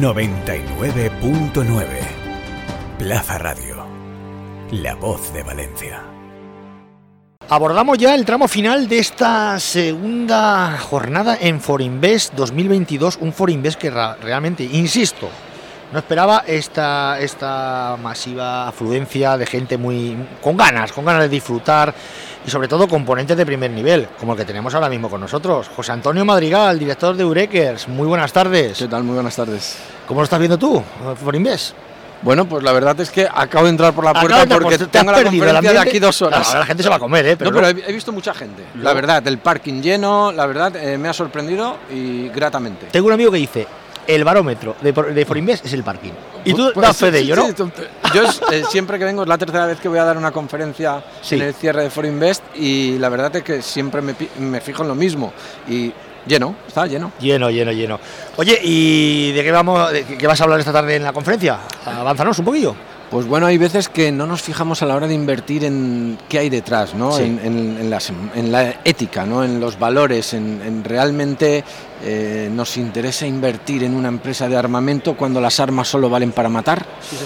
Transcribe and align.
99.9 0.00 1.86
Plaza 2.98 3.38
Radio. 3.38 3.86
La 4.70 4.94
voz 4.94 5.32
de 5.32 5.42
Valencia. 5.42 6.02
Abordamos 7.48 7.96
ya 7.96 8.14
el 8.14 8.26
tramo 8.26 8.46
final 8.46 8.88
de 8.88 8.98
esta 8.98 9.58
segunda 9.58 10.76
jornada 10.78 11.38
en 11.40 11.60
Forinvest 11.60 12.34
2022, 12.34 13.18
un 13.22 13.32
Forinvest 13.32 13.78
que 13.80 13.90
realmente, 13.90 14.64
insisto, 14.64 15.30
no 15.92 15.98
esperaba 15.98 16.44
esta, 16.46 17.18
esta 17.20 17.96
masiva 18.02 18.68
afluencia 18.68 19.36
de 19.36 19.46
gente 19.46 19.78
muy 19.78 20.16
con 20.42 20.56
ganas, 20.56 20.92
con 20.92 21.04
ganas 21.04 21.22
de 21.22 21.28
disfrutar 21.28 21.94
y 22.46 22.50
sobre 22.50 22.68
todo 22.68 22.88
componentes 22.88 23.36
de 23.36 23.46
primer 23.46 23.70
nivel, 23.70 24.08
como 24.18 24.32
el 24.32 24.38
que 24.38 24.44
tenemos 24.44 24.74
ahora 24.74 24.88
mismo 24.88 25.08
con 25.08 25.20
nosotros. 25.20 25.68
José 25.74 25.92
Antonio 25.92 26.24
Madrigal, 26.24 26.78
director 26.78 27.16
de 27.16 27.24
Urequers, 27.24 27.88
muy 27.88 28.06
buenas 28.06 28.32
tardes. 28.32 28.78
¿Qué 28.78 28.88
tal? 28.88 29.04
Muy 29.04 29.14
buenas 29.14 29.34
tardes. 29.34 29.76
¿Cómo 30.06 30.20
lo 30.20 30.24
estás 30.24 30.38
viendo 30.38 30.58
tú, 30.58 30.82
Forinvest? 31.22 31.74
Bueno, 32.22 32.46
pues 32.46 32.64
la 32.64 32.72
verdad 32.72 32.98
es 33.00 33.10
que 33.10 33.28
acabo 33.32 33.64
de 33.64 33.70
entrar 33.70 33.92
por 33.92 34.04
la 34.04 34.14
puerta 34.14 34.46
porque 34.58 34.78
te 34.78 34.86
tengo 34.86 35.12
la 35.12 35.22
conferencia 35.22 35.72
de 35.72 35.78
aquí 35.78 35.98
dos 35.98 36.20
horas. 36.22 36.54
la 36.54 36.64
gente 36.64 36.82
se 36.82 36.88
va 36.88 36.96
a 36.96 36.98
comer, 36.98 37.26
¿eh? 37.26 37.36
Pero 37.36 37.50
no, 37.50 37.60
pero 37.60 37.68
he, 37.68 37.92
visto 37.92 38.10
mucha 38.12 38.32
gente. 38.32 38.64
La 38.76 38.94
verdad, 38.94 39.26
el 39.26 39.38
parking 39.38 39.82
lleno, 39.82 40.32
la 40.32 40.46
verdad, 40.46 40.74
eh, 40.76 40.98
me 40.98 41.08
ha 41.08 41.12
sorprendido 41.12 41.76
y 41.92 42.28
gratamente. 42.28 42.86
Tengo 42.90 43.08
un 43.08 43.12
amigo 43.12 43.30
que 43.30 43.38
dice, 43.38 43.66
el 44.06 44.24
barómetro 44.24 44.76
de, 44.80 44.92
de 44.92 45.26
Forinvest 45.26 45.66
es 45.66 45.72
el 45.72 45.82
parking. 45.82 46.12
Y 46.44 46.54
tú 46.54 46.70
pues, 46.72 46.86
das 46.86 46.96
fe 46.96 47.10
de 47.10 47.20
ello, 47.20 47.36
¿no? 47.36 47.48
yo 48.14 48.22
eh, 48.52 48.62
siempre 48.68 48.98
que 48.98 49.04
vengo, 49.04 49.22
es 49.22 49.28
la 49.28 49.38
tercera 49.38 49.66
vez 49.66 49.80
que 49.80 49.88
voy 49.88 49.98
a 49.98 50.04
dar 50.04 50.16
una 50.16 50.30
conferencia 50.30 51.02
en 51.30 51.42
el 51.42 51.54
cierre 51.54 51.82
de 51.82 51.90
Forinvest 51.90 52.42
y 52.56 52.98
la 52.98 53.08
verdad 53.08 53.34
es 53.36 53.42
que 53.42 53.62
siempre 53.62 54.00
me, 54.02 54.14
me 54.38 54.60
fijo 54.60 54.82
en 54.82 54.88
lo 54.88 54.94
mismo. 54.94 55.32
Y 55.68 55.92
Lleno, 56.26 56.56
está 56.66 56.86
lleno. 56.86 57.12
Lleno, 57.20 57.50
lleno, 57.50 57.70
lleno. 57.70 58.00
Oye, 58.36 58.58
¿y 58.62 59.30
de 59.30 59.44
qué, 59.44 59.52
vamos, 59.52 59.92
de 59.92 60.04
qué 60.04 60.26
vas 60.26 60.40
a 60.40 60.44
hablar 60.44 60.58
esta 60.58 60.72
tarde 60.72 60.96
en 60.96 61.04
la 61.04 61.12
conferencia? 61.12 61.60
Avánzanos 61.84 62.38
un 62.40 62.44
poquillo. 62.44 62.74
Pues 63.10 63.26
bueno, 63.26 63.46
hay 63.46 63.56
veces 63.56 63.88
que 63.88 64.10
no 64.10 64.26
nos 64.26 64.42
fijamos 64.42 64.82
a 64.82 64.86
la 64.86 64.96
hora 64.96 65.06
de 65.06 65.14
invertir 65.14 65.64
en 65.64 66.18
qué 66.28 66.40
hay 66.40 66.50
detrás, 66.50 66.94
¿no? 66.94 67.16
En, 67.18 67.88
la 67.88 68.80
ética, 68.84 69.24
¿no? 69.24 69.44
en 69.44 69.60
los 69.60 69.78
valores, 69.78 70.34
en, 70.34 70.82
realmente 70.82 71.62
eh, 72.02 72.50
nos 72.52 72.76
interesa 72.76 73.26
invertir 73.26 73.84
en 73.84 73.94
una 73.94 74.08
empresa 74.08 74.48
de 74.48 74.56
armamento 74.56 75.16
cuando 75.16 75.40
las 75.40 75.60
armas 75.60 75.86
solo 75.86 76.10
valen 76.10 76.32
para 76.32 76.48
matar. 76.48 76.84
Sí, 77.08 77.16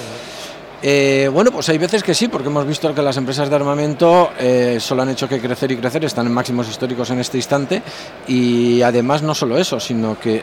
eh, 0.83 1.29
bueno, 1.31 1.51
pues 1.51 1.69
hay 1.69 1.77
veces 1.77 2.03
que 2.03 2.15
sí, 2.15 2.29
porque 2.29 2.49
hemos 2.49 2.67
visto 2.67 2.95
que 2.95 3.03
las 3.03 3.17
empresas 3.19 3.51
de 3.51 3.57
armamento 3.57 4.31
eh, 4.39 4.79
solo 4.81 5.03
han 5.03 5.11
hecho 5.11 5.29
que 5.29 5.39
crecer 5.39 5.71
y 5.73 5.77
crecer, 5.77 6.05
están 6.05 6.27
en 6.27 6.33
máximos 6.33 6.69
históricos 6.69 7.11
en 7.11 7.21
este 7.21 7.37
instante 7.37 7.83
y 8.27 8.81
además 8.81 9.23
no 9.23 9.35
solo 9.35 9.59
eso, 9.59 9.79
sino 9.79 10.19
que 10.19 10.43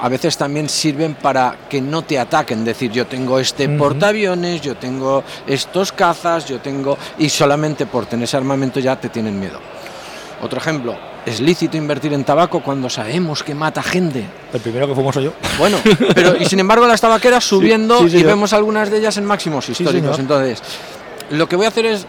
a 0.00 0.08
veces 0.08 0.36
también 0.36 0.68
sirven 0.68 1.14
para 1.14 1.56
que 1.68 1.80
no 1.80 2.02
te 2.02 2.18
ataquen, 2.18 2.64
decir 2.64 2.90
yo 2.90 3.06
tengo 3.06 3.38
este 3.38 3.68
portaaviones, 3.68 4.60
yo 4.60 4.76
tengo 4.76 5.22
estos 5.46 5.92
cazas, 5.92 6.46
yo 6.46 6.60
tengo 6.60 6.98
y 7.18 7.28
solamente 7.28 7.86
por 7.86 8.06
tener 8.06 8.24
ese 8.24 8.36
armamento 8.36 8.80
ya 8.80 8.96
te 8.96 9.08
tienen 9.08 9.38
miedo. 9.38 9.58
Otro 10.42 10.58
ejemplo, 10.58 10.96
¿es 11.24 11.40
lícito 11.40 11.76
invertir 11.76 12.12
en 12.12 12.24
tabaco 12.24 12.60
cuando 12.60 12.90
sabemos 12.90 13.42
que 13.42 13.54
mata 13.54 13.82
gente? 13.82 14.24
El 14.52 14.60
primero 14.60 14.86
que 14.86 14.94
fuimos 14.94 15.14
soy 15.14 15.24
yo. 15.24 15.32
Bueno, 15.58 15.78
pero 16.14 16.36
y 16.36 16.44
sin 16.44 16.60
embargo 16.60 16.86
las 16.86 17.00
tabaqueras 17.00 17.44
subiendo 17.44 18.06
y 18.06 18.22
vemos 18.22 18.52
algunas 18.52 18.90
de 18.90 18.98
ellas 18.98 19.16
en 19.16 19.24
máximos 19.24 19.68
históricos. 19.68 20.18
Entonces, 20.18 20.62
lo 21.30 21.48
que 21.48 21.56
voy 21.56 21.64
a 21.66 21.68
hacer 21.68 21.86
es, 21.86 22.06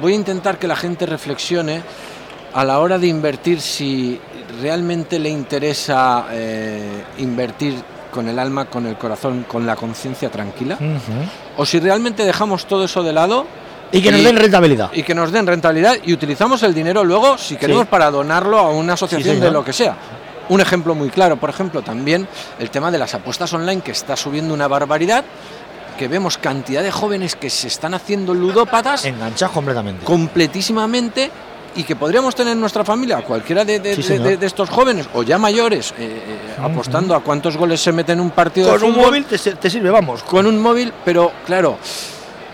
voy 0.00 0.12
a 0.12 0.16
intentar 0.16 0.58
que 0.58 0.66
la 0.66 0.76
gente 0.76 1.04
reflexione 1.04 1.82
a 2.54 2.64
la 2.64 2.78
hora 2.78 2.98
de 2.98 3.06
invertir 3.08 3.60
si 3.60 4.18
realmente 4.60 5.18
le 5.18 5.28
interesa 5.28 6.26
eh, 6.30 7.04
invertir 7.18 7.74
con 8.10 8.28
el 8.28 8.38
alma, 8.38 8.66
con 8.66 8.86
el 8.86 8.96
corazón, 8.96 9.44
con 9.46 9.66
la 9.66 9.76
conciencia 9.76 10.30
tranquila, 10.30 10.78
o 11.56 11.66
si 11.66 11.78
realmente 11.80 12.24
dejamos 12.24 12.66
todo 12.66 12.84
eso 12.84 13.02
de 13.02 13.12
lado 13.12 13.46
y 13.92 14.02
que 14.02 14.10
nos 14.10 14.24
den 14.24 14.36
rentabilidad. 14.36 14.90
Y 14.92 15.02
que 15.02 15.14
nos 15.14 15.30
den 15.30 15.46
rentabilidad 15.46 15.96
y 16.04 16.12
utilizamos 16.12 16.62
el 16.62 16.74
dinero 16.74 17.04
luego, 17.04 17.38
si 17.38 17.56
queremos, 17.56 17.86
para 17.86 18.10
donarlo 18.10 18.58
a 18.58 18.70
una 18.70 18.94
asociación 18.94 19.40
de 19.40 19.50
lo 19.50 19.64
que 19.64 19.72
sea. 19.72 19.96
Un 20.48 20.60
ejemplo 20.60 20.94
muy 20.94 21.10
claro, 21.10 21.36
por 21.36 21.50
ejemplo, 21.50 21.82
también 21.82 22.26
el 22.58 22.70
tema 22.70 22.90
de 22.90 22.98
las 22.98 23.14
apuestas 23.14 23.52
online 23.52 23.82
que 23.82 23.90
está 23.90 24.16
subiendo 24.16 24.54
una 24.54 24.68
barbaridad 24.68 25.24
que 25.98 26.08
vemos 26.08 26.38
cantidad 26.38 26.82
de 26.82 26.90
jóvenes 26.90 27.34
que 27.36 27.50
se 27.50 27.68
están 27.68 27.94
haciendo 27.94 28.34
ludópatas. 28.34 29.04
Enganchados 29.04 29.54
completamente. 29.54 30.04
Completísimamente 30.04 31.30
y 31.76 31.84
que 31.84 31.96
podríamos 31.96 32.34
tener 32.34 32.52
en 32.52 32.60
nuestra 32.60 32.84
familia 32.84 33.22
cualquiera 33.22 33.64
de, 33.64 34.38
estos 34.40 34.68
jóvenes 34.70 35.08
o 35.14 35.22
ya 35.22 35.38
mayores 35.38 35.92
eh, 35.92 35.94
eh, 35.98 36.56
apostando 36.60 37.14
a 37.14 37.20
cuántos 37.20 37.56
goles 37.56 37.80
se 37.80 37.92
meten 37.92 38.18
en 38.18 38.24
un 38.24 38.30
partido 38.30 38.70
con 38.70 38.84
un 38.84 38.96
móvil 38.96 39.24
te, 39.24 39.38
te, 39.38 39.70
sirve 39.70 39.90
vamos. 39.90 40.22
Con 40.22 40.46
un 40.46 40.60
móvil 40.60 40.92
pero 41.04 41.32
claro 41.44 41.78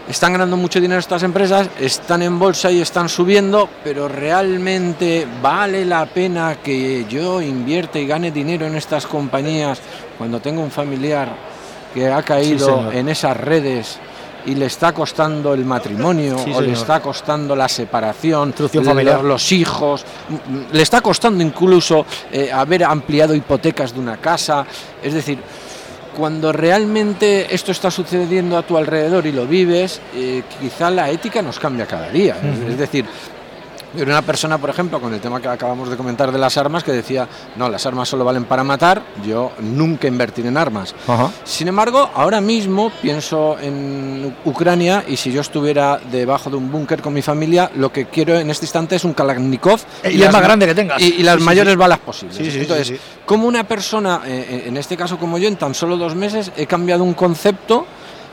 están 0.08 0.32
ganando 0.32 0.56
mucho 0.56 0.80
dinero 0.80 0.98
estas 0.98 1.22
empresas, 1.22 1.68
están 1.78 2.22
en 2.22 2.38
bolsa 2.38 2.70
y 2.70 2.80
están 2.80 3.08
subiendo, 3.08 3.68
pero 3.84 4.08
realmente 4.08 5.26
vale 5.40 5.84
la 5.84 6.06
pena 6.06 6.56
que 6.62 7.06
yo 7.08 7.40
invierte 7.40 8.02
y 8.02 8.06
gane 8.06 8.30
dinero 8.30 8.66
en 8.66 8.74
estas 8.74 9.06
compañías 9.06 9.80
cuando 10.18 10.40
tengo 10.40 10.60
un 10.60 10.70
familiar 10.70 11.28
que 11.94 12.08
ha 12.10 12.22
caído 12.22 12.90
en 12.90 13.08
esas 13.08 13.36
redes 13.36 13.98
y 14.46 14.54
le 14.54 14.66
está 14.66 14.92
costando 14.92 15.54
el 15.54 15.64
matrimonio 15.64 16.36
o 16.54 16.60
le 16.60 16.72
está 16.72 17.00
costando 17.00 17.54
la 17.54 17.68
separación, 17.68 18.52
familiar. 18.52 19.22
los 19.22 19.52
hijos, 19.52 20.04
le 20.72 20.82
está 20.82 21.00
costando 21.00 21.42
incluso 21.42 22.04
eh, 22.30 22.50
haber 22.52 22.84
ampliado 22.84 23.34
hipotecas 23.34 23.92
de 23.94 24.00
una 24.00 24.16
casa, 24.16 24.66
es 25.02 25.14
decir, 25.14 25.38
cuando 26.16 26.52
realmente 26.52 27.54
esto 27.54 27.72
está 27.72 27.90
sucediendo 27.90 28.58
a 28.58 28.62
tu 28.62 28.76
alrededor 28.76 29.26
y 29.26 29.32
lo 29.32 29.46
vives, 29.46 30.00
eh, 30.14 30.42
quizá 30.60 30.90
la 30.90 31.10
ética 31.10 31.40
nos 31.40 31.58
cambia 31.58 31.86
cada 31.86 32.10
día. 32.10 32.36
Es 32.68 32.76
decir, 32.76 33.06
era 33.96 34.10
una 34.10 34.22
persona, 34.22 34.58
por 34.58 34.70
ejemplo, 34.70 35.00
con 35.00 35.12
el 35.12 35.20
tema 35.20 35.40
que 35.40 35.48
acabamos 35.48 35.90
de 35.90 35.96
comentar 35.96 36.32
de 36.32 36.38
las 36.38 36.56
armas, 36.56 36.82
que 36.82 36.92
decía, 36.92 37.28
no, 37.56 37.68
las 37.68 37.84
armas 37.86 38.08
solo 38.08 38.24
valen 38.24 38.44
para 38.44 38.64
matar, 38.64 39.02
yo 39.26 39.52
nunca 39.60 40.08
invertiré 40.08 40.48
en 40.48 40.56
armas. 40.56 40.94
Sin 41.44 41.68
embargo, 41.68 42.10
ahora 42.14 42.40
mismo 42.40 42.90
pienso 43.02 43.58
en 43.60 44.34
Ucrania 44.44 45.04
y 45.06 45.16
si 45.16 45.32
yo 45.32 45.40
estuviera 45.40 46.00
debajo 46.10 46.50
de 46.50 46.56
un 46.56 46.70
búnker 46.70 47.02
con 47.02 47.12
mi 47.12 47.22
familia, 47.22 47.70
lo 47.74 47.92
que 47.92 48.06
quiero 48.06 48.38
en 48.38 48.50
este 48.50 48.64
instante 48.64 48.96
es 48.96 49.04
un 49.04 49.12
Kalashnikov. 49.12 49.80
Y, 50.04 50.22
el 50.22 50.32
más 50.32 50.42
grande 50.42 50.66
que 50.66 50.74
tengas. 50.74 51.00
Y, 51.00 51.22
las 51.22 51.40
mayores 51.40 51.76
balas 51.76 51.98
posibles. 51.98 52.38
Entonces, 52.38 52.98
como 53.26 53.46
una 53.46 53.64
persona, 53.64 54.22
eh, 54.26 54.46
eh, 54.48 54.62
en 54.66 54.76
este 54.76 54.96
caso 54.96 55.18
como 55.18 55.38
yo, 55.38 55.48
en 55.48 55.56
tan 55.56 55.74
solo 55.74 55.96
dos 55.96 56.14
meses, 56.14 56.50
he 56.56 56.66
cambiado 56.66 57.04
un 57.04 57.14
concepto 57.14 57.86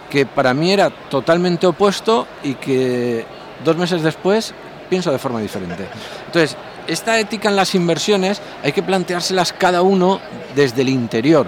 que 0.09 0.25
para 0.25 0.53
mí 0.53 0.72
era 0.72 0.90
totalmente 0.90 1.68
opuesto 1.68 2.25
y 2.44 2.56
que 2.56 3.25
dos 3.64 3.78
meses 3.78 4.02
después 4.02 4.53
pienso 4.89 5.11
de 5.11 5.19
forma 5.19 5.39
diferente. 5.39 5.88
Entonces, 6.25 6.57
esta 6.88 7.19
ética 7.19 7.50
en 7.50 7.55
las 7.55 7.75
inversiones 7.75 8.41
hay 8.63 8.72
que 8.72 8.83
planteárselas 8.83 9.53
cada 9.53 9.81
uno 9.81 10.19
desde 10.55 10.81
el 10.81 10.89
interior. 10.89 11.47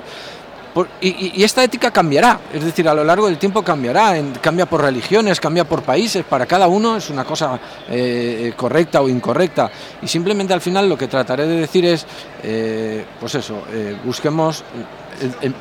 y, 1.01 1.43
esta 1.43 1.63
ética 1.63 1.91
cambiará, 1.91 2.39
es 2.53 2.63
decir, 2.63 2.87
a 2.87 2.93
lo 2.93 3.03
largo 3.03 3.27
del 3.27 3.37
tiempo 3.37 3.61
cambiará, 3.61 4.15
cambia 4.39 4.65
por 4.65 4.81
religiones, 4.81 5.39
cambia 5.39 5.65
por 5.65 5.81
países, 5.81 6.23
para 6.23 6.45
cada 6.45 6.67
uno 6.67 6.95
es 6.95 7.09
una 7.09 7.25
cosa 7.25 7.59
eh, 7.89 8.53
correcta 8.55 9.01
o 9.01 9.09
incorrecta. 9.09 9.69
Y 10.01 10.07
simplemente 10.07 10.53
al 10.53 10.61
final 10.61 10.87
lo 10.87 10.97
que 10.97 11.07
trataré 11.07 11.45
de 11.45 11.57
decir 11.57 11.83
es, 11.85 12.05
eh, 12.43 13.03
pues 13.19 13.35
eso, 13.35 13.63
eh, 13.73 13.97
busquemos 14.05 14.63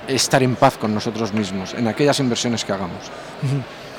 estar 0.07 0.43
en 0.43 0.57
paz 0.57 0.79
con 0.79 0.95
nosotros 0.95 1.33
mismos 1.33 1.75
en 1.75 1.89
aquellas 1.89 2.19
inversiones 2.21 2.65
que 2.65 2.73
hagamos. 2.73 3.11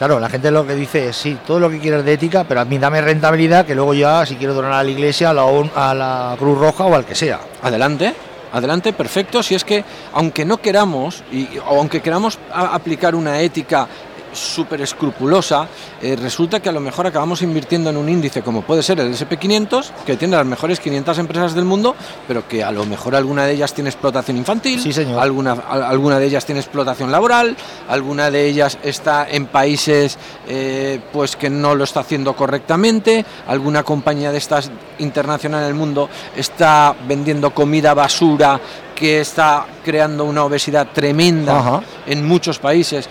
Claro, 0.02 0.20
la 0.20 0.30
gente 0.30 0.50
lo 0.50 0.66
que 0.66 0.74
dice 0.74 1.10
es, 1.10 1.16
sí, 1.16 1.38
todo 1.46 1.60
lo 1.60 1.70
que 1.70 1.78
quieras 1.78 2.04
de 2.04 2.14
ética, 2.14 2.44
pero 2.44 2.62
a 2.62 2.66
mí 2.66 2.80
dame 2.80 3.02
rentabilidad, 3.02 3.68
que 3.68 3.76
luego 3.76 3.94
ya, 3.94 4.26
si 4.26 4.36
quiero 4.36 4.56
donar 4.56 4.74
a 4.74 4.84
la 4.84 4.90
iglesia, 4.90 5.30
a 5.30 5.94
la, 5.94 6.36
Cruz 6.40 6.58
Roja 6.58 6.86
o 6.86 6.96
al 6.96 7.06
que 7.06 7.14
sea. 7.14 7.40
Adelante, 7.62 8.12
adelante, 8.52 8.94
perfecto. 8.94 9.44
Si 9.44 9.54
es 9.54 9.64
que, 9.64 9.86
aunque 10.14 10.44
no 10.44 10.58
queramos, 10.58 11.24
y, 11.32 11.48
o 11.60 11.78
aunque 11.78 12.02
queramos 12.02 12.40
aplicar 12.52 13.14
una 13.14 13.42
ética 13.42 13.88
súper 14.34 14.82
escrupulosa, 14.82 15.68
eh, 16.02 16.16
resulta 16.16 16.60
que 16.60 16.70
a 16.70 16.72
lo 16.72 16.80
mejor 16.80 17.08
acabamos 17.08 17.42
invirtiendo 17.42 17.90
en 17.90 17.98
un 17.98 18.10
índice 18.10 18.42
como 18.42 18.62
puede 18.62 18.84
ser 18.84 19.00
el 19.00 19.14
SP500, 19.14 19.92
que 20.06 20.18
tiene 20.18 20.38
las 20.38 20.46
mejores 20.46 20.80
500 20.80 21.18
empresas 21.18 21.54
del 21.54 21.66
mundo, 21.66 21.96
pero 22.28 22.48
que 22.48 22.64
a 22.64 22.72
lo 22.72 22.86
mejor 22.86 23.16
alguna 23.16 23.46
de 23.46 23.54
ellas 23.54 23.74
tiene 23.74 23.90
explotación 23.90 24.38
infantil, 24.38 24.82
Alguna, 25.20 25.54
alguna 25.54 26.20
de 26.20 26.26
ellas 26.28 26.46
tiene 26.46 26.62
explotación 26.62 27.12
laboral, 27.12 27.56
alguna 27.88 28.30
de 28.32 28.48
ellas 28.48 28.78
está 28.84 29.28
en 29.30 29.48
países 29.48 30.18
eh, 30.48 31.00
pues 31.12 31.36
que 31.36 31.50
no 31.50 31.76
lo 31.76 31.84
está 31.84 32.02
haciendo 32.02 32.36
correctamente, 32.36 33.26
alguna 33.48 33.84
compañía 33.84 34.32
de 34.32 34.38
estas 34.38 34.72
internacional 35.00 35.64
en 35.64 35.68
el 35.70 35.74
mundo 35.74 36.10
está 36.36 36.96
vendiendo 37.08 37.52
comida 37.52 37.94
basura 37.94 38.60
que 38.96 39.22
está 39.22 39.66
creando 39.84 40.26
una 40.26 40.44
obesidad 40.44 40.90
tremenda 40.94 41.82
en 42.06 42.26
muchos 42.28 42.60
países 42.60 43.10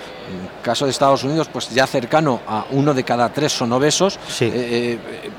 caso 0.60 0.84
de 0.84 0.90
Estados 0.90 1.24
Unidos, 1.24 1.48
pues 1.52 1.70
ya 1.70 1.86
cercano 1.86 2.40
a 2.46 2.66
uno 2.70 2.94
de 2.94 3.04
cada 3.04 3.28
tres 3.32 3.52
son 3.52 3.72
obesos. 3.72 4.18
Eh, 4.40 4.50
eh, 4.52 5.30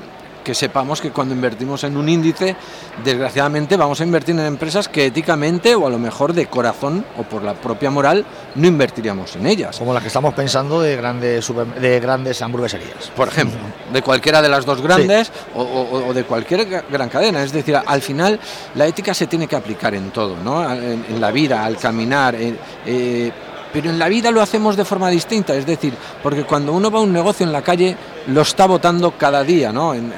que 0.42 0.54
sepamos 0.54 1.00
que 1.00 1.10
cuando 1.10 1.34
invertimos 1.34 1.84
en 1.84 1.96
un 1.96 2.08
índice, 2.08 2.56
desgraciadamente 3.04 3.76
vamos 3.76 4.00
a 4.00 4.04
invertir 4.04 4.34
en 4.34 4.44
empresas 4.44 4.88
que 4.88 5.06
éticamente 5.06 5.74
o 5.74 5.86
a 5.86 5.90
lo 5.90 5.98
mejor 5.98 6.32
de 6.32 6.46
corazón 6.46 7.04
o 7.16 7.22
por 7.22 7.42
la 7.42 7.54
propia 7.54 7.90
moral 7.90 8.24
no 8.54 8.66
invertiríamos 8.66 9.36
en 9.36 9.46
ellas. 9.46 9.78
Como 9.78 9.94
la 9.94 10.00
que 10.00 10.08
estamos 10.08 10.34
pensando 10.34 10.80
de 10.80 10.96
grandes, 10.96 11.52
de 11.80 12.00
grandes 12.00 12.42
hamburgueserías. 12.42 13.10
Por 13.16 13.28
ejemplo, 13.28 13.60
de 13.92 14.02
cualquiera 14.02 14.42
de 14.42 14.48
las 14.48 14.64
dos 14.64 14.80
grandes 14.82 15.30
o, 15.54 16.12
de 16.12 16.24
cualquier 16.24 16.84
gran 16.90 17.08
cadena. 17.08 17.42
Es 17.42 17.52
decir, 17.52 17.76
al 17.84 18.02
final 18.02 18.38
la 18.74 18.86
ética 18.86 19.14
se 19.14 19.26
tiene 19.26 19.46
que 19.46 19.56
aplicar 19.56 19.94
en 19.94 20.10
todo, 20.10 20.36
¿no? 20.42 20.70
en, 20.72 21.20
la 21.20 21.30
vida, 21.30 21.64
al 21.64 21.76
caminar. 21.76 22.34
Eh, 22.34 23.32
pero 23.72 23.90
en 23.90 23.98
la 23.98 24.08
vida 24.08 24.30
lo 24.30 24.42
hacemos 24.42 24.76
de 24.76 24.84
forma 24.84 25.08
distinta, 25.08 25.54
es 25.54 25.66
decir, 25.66 25.94
porque 26.22 26.44
cuando 26.44 26.72
uno 26.72 26.90
va 26.90 26.98
a 26.98 27.02
un 27.02 27.12
negocio 27.12 27.46
en 27.46 27.52
la 27.52 27.62
calle 27.62 27.96
lo 28.26 28.42
está 28.42 28.66
votando 28.66 29.12
cada 29.12 29.42
día, 29.42 29.72
¿no? 29.72 29.94
En, 29.94 30.12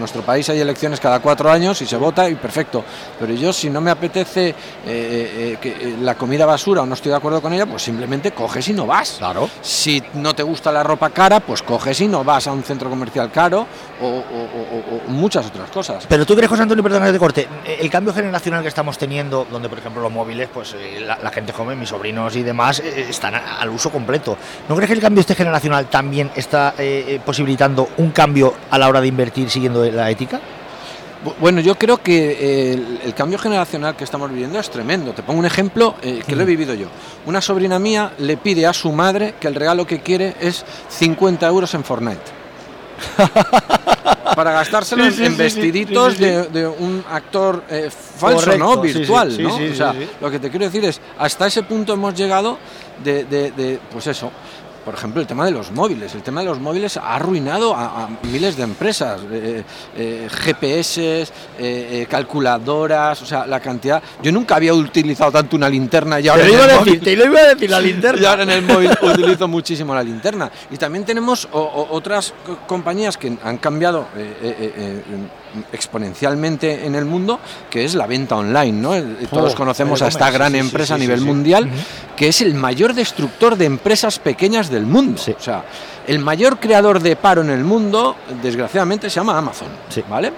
nuestro 0.00 0.22
país 0.22 0.48
hay 0.48 0.58
elecciones 0.58 0.98
cada 0.98 1.20
cuatro 1.20 1.50
años 1.50 1.80
y 1.82 1.86
se 1.86 1.96
vota 1.96 2.28
y 2.28 2.34
perfecto, 2.34 2.82
pero 3.18 3.34
yo 3.34 3.52
si 3.52 3.68
no 3.68 3.82
me 3.82 3.90
apetece 3.90 4.48
eh, 4.48 4.54
eh, 4.86 5.58
que, 5.60 5.68
eh, 5.68 5.96
la 6.00 6.14
comida 6.14 6.46
basura 6.46 6.80
o 6.80 6.86
no 6.86 6.94
estoy 6.94 7.10
de 7.10 7.16
acuerdo 7.16 7.42
con 7.42 7.52
ella, 7.52 7.66
pues 7.66 7.82
simplemente 7.82 8.32
coges 8.32 8.66
y 8.68 8.72
no 8.72 8.86
vas. 8.86 9.16
Claro. 9.18 9.50
Si 9.60 10.02
no 10.14 10.34
te 10.34 10.42
gusta 10.42 10.72
la 10.72 10.82
ropa 10.82 11.10
cara, 11.10 11.40
pues 11.40 11.62
coges 11.62 12.00
y 12.00 12.08
no 12.08 12.24
vas 12.24 12.46
a 12.46 12.52
un 12.52 12.62
centro 12.62 12.88
comercial 12.88 13.30
caro 13.30 13.66
o, 14.00 14.24
muchas 15.08 15.46
otras 15.46 15.70
cosas. 15.70 16.06
Pero 16.08 16.24
tú 16.24 16.34
crees, 16.34 16.48
José 16.48 16.62
Antonio, 16.62 16.82
perdón 16.82 17.12
de 17.12 17.18
corte, 17.18 17.46
el 17.66 17.90
cambio 17.90 18.14
generacional 18.14 18.62
que 18.62 18.68
estamos 18.68 18.96
teniendo, 18.96 19.46
donde 19.50 19.68
por 19.68 19.78
ejemplo 19.78 20.00
los 20.00 20.10
móviles, 20.12 20.48
pues 20.52 20.74
la, 21.00 21.30
gente 21.30 21.52
joven, 21.52 21.78
mis 21.78 21.90
sobrinos 21.90 22.34
y 22.36 22.42
demás, 22.42 22.80
están 22.80 23.34
al 23.34 23.68
uso 23.68 23.90
completo. 23.90 24.38
¿No 24.68 24.74
crees 24.76 24.88
que 24.88 24.94
el 24.94 25.00
cambio 25.00 25.20
este 25.20 25.34
generacional 25.34 25.86
también 25.86 26.30
está 26.34 26.74
posibilitando 27.30 27.90
un 27.98 28.10
cambio 28.10 28.52
a 28.72 28.76
la 28.76 28.88
hora 28.88 29.00
de 29.00 29.06
invertir 29.06 29.48
siguiendo 29.48 29.84
la 29.84 30.10
ética? 30.10 30.40
Bueno, 31.38 31.60
yo 31.60 31.76
creo 31.76 31.98
que 31.98 32.72
el, 32.72 33.14
cambio 33.14 33.38
generacional 33.38 33.94
que 33.94 34.02
estamos 34.02 34.32
viviendo 34.32 34.58
es 34.58 34.68
tremendo. 34.68 35.12
Te 35.12 35.22
pongo 35.22 35.38
un 35.38 35.46
ejemplo 35.46 35.94
eh, 36.02 36.24
que 36.26 36.34
lo 36.34 36.42
he 36.42 36.44
vivido 36.44 36.74
yo. 36.74 36.88
Una 37.26 37.40
sobrina 37.40 37.78
mía 37.78 38.10
le 38.18 38.36
pide 38.36 38.66
a 38.66 38.72
su 38.72 38.90
madre 38.90 39.34
que 39.38 39.46
el 39.46 39.54
regalo 39.54 39.86
que 39.86 40.00
quiere 40.00 40.34
es 40.40 40.64
50 40.88 41.46
euros 41.46 41.72
en 41.74 41.84
Fortnite. 41.84 42.20
para 44.34 44.50
gastárselos 44.50 45.16
en 45.20 45.36
vestiditos 45.36 46.18
de, 46.18 46.66
un 46.66 47.04
actor 47.08 47.62
eh, 47.70 47.90
falso, 47.90 48.58
¿no? 48.58 48.80
Virtual, 48.80 49.40
¿no? 49.40 49.54
O 49.54 49.74
sea, 49.74 49.94
lo 50.20 50.30
que 50.32 50.40
te 50.40 50.50
quiero 50.50 50.64
decir 50.64 50.84
es, 50.84 51.00
hasta 51.16 51.46
ese 51.46 51.62
punto 51.62 51.92
hemos 51.92 52.12
llegado 52.14 52.58
de, 53.04 53.24
de 53.24 53.78
pues 53.92 54.08
eso, 54.08 54.32
por 54.84 54.94
ejemplo, 54.94 55.20
el 55.20 55.26
tema 55.26 55.44
de 55.44 55.50
los 55.50 55.70
móviles. 55.70 56.14
El 56.14 56.22
tema 56.22 56.40
de 56.40 56.46
los 56.46 56.58
móviles 56.58 56.96
ha 56.96 57.16
arruinado 57.16 57.74
a, 57.74 58.08
miles 58.22 58.56
de 58.56 58.62
empresas. 58.62 59.20
Eh, 59.30 59.62
eh, 59.96 60.28
GPS, 60.30 61.26
eh, 61.58 62.06
calculadoras, 62.08 63.20
o 63.22 63.26
sea, 63.26 63.46
la 63.46 63.60
cantidad. 63.60 64.02
Yo 64.22 64.32
nunca 64.32 64.56
había 64.56 64.72
utilizado 64.72 65.32
tanto 65.32 65.56
una 65.56 65.68
linterna 65.68 66.20
y 66.20 66.28
ahora. 66.28 66.44
Te 66.44 66.48
lo, 66.48 66.54
iba, 66.54 66.64
a 66.64 66.84
decir, 66.84 67.00
te 67.00 67.16
lo 67.16 67.24
iba 67.26 67.40
a 67.40 67.54
decir, 67.54 67.70
la 67.70 67.80
linterna. 67.80 68.22
Y 68.22 68.24
ahora 68.24 68.42
en 68.44 68.50
el 68.50 68.62
móvil 68.62 68.90
utilizo 69.02 69.48
muchísimo 69.48 69.94
la 69.94 70.02
linterna. 70.02 70.50
Y 70.70 70.76
también 70.76 71.04
tenemos 71.04 71.48
otras 71.52 72.32
compañías 72.66 73.16
que 73.16 73.36
han 73.42 73.58
cambiado 73.58 74.06
exponencialmente 75.72 76.86
en 76.86 76.94
el 76.94 77.04
mundo, 77.04 77.40
que 77.68 77.84
es 77.84 77.94
la 77.94 78.06
venta 78.06 78.36
online. 78.36 78.72
¿no? 78.72 78.92
Todos 79.28 79.54
oh, 79.54 79.56
conocemos 79.56 80.02
a 80.02 80.08
esta 80.08 80.30
gran 80.30 80.54
empresa 80.54 80.94
a 80.94 80.98
nivel 80.98 81.20
mundial, 81.20 81.68
que 82.16 82.28
es 82.28 82.40
el 82.40 82.54
mayor 82.54 82.94
destructor 82.94 83.56
de 83.56 83.64
empresas 83.66 84.18
pequeñas 84.18 84.69
del 84.70 84.86
mundo. 84.86 85.20
O 85.20 85.40
sea, 85.40 85.64
el 86.06 86.18
mayor 86.20 86.58
creador 86.58 87.00
de 87.00 87.16
paro 87.16 87.42
en 87.42 87.50
el 87.50 87.64
mundo, 87.64 88.16
desgraciadamente, 88.42 89.10
se 89.10 89.16
llama 89.16 89.36
Amazon. 89.36 89.68
¿vale? 90.08 90.32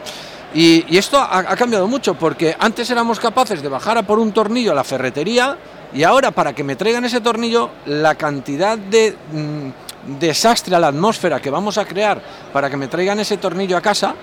Y, 0.55 0.97
esto 0.97 1.19
ha, 1.19 1.57
cambiado 1.57 1.87
mucho, 1.87 2.15
porque 2.15 2.57
antes 2.59 2.91
éramos 2.91 3.21
capaces 3.21 3.63
de 3.63 3.69
bajar 3.69 3.99
a 3.99 4.03
por 4.03 4.19
un 4.19 4.33
tornillo 4.33 4.73
a 4.73 4.75
la 4.75 4.85
ferretería, 4.85 5.57
y 5.95 6.03
ahora 6.03 6.31
para 6.31 6.55
que 6.55 6.65
me 6.65 6.77
traigan 6.77 7.05
ese 7.05 7.21
tornillo, 7.21 7.71
la 7.87 8.15
cantidad 8.15 8.79
de... 8.79 9.17
Mm, 9.33 9.71
desastre 10.07 10.75
a 10.75 10.81
la 10.81 10.89
atmósfera 10.89 11.41
que 11.41 11.51
vamos 11.51 11.79
a 11.79 11.85
crear 11.85 12.21
para 12.53 12.69
que 12.69 12.77
me 12.77 12.89
traigan 12.89 13.21
ese 13.21 13.37
tornillo 13.37 13.77
a 13.77 13.81
casa, 13.81 14.15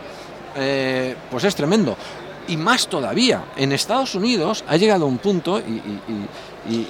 eh, 0.55 1.15
pues 1.29 1.43
es 1.43 1.55
tremendo. 1.55 1.95
Y 2.47 2.57
más 2.57 2.87
todavía, 2.87 3.43
en 3.55 3.71
Estados 3.71 4.15
Unidos 4.15 4.63
ha 4.67 4.75
llegado 4.75 5.05
un 5.05 5.19
punto, 5.19 5.59
y, 5.59 5.81